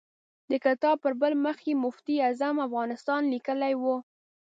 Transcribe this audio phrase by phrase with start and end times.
[0.49, 3.83] د کتاب پر بل مخ یې مفتي اعظم افغانستان لیکلی و.